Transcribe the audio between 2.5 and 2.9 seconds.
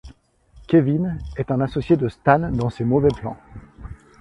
dans ses